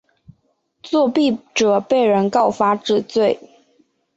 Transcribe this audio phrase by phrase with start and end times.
[0.81, 3.39] 作弊者被人告发治罪。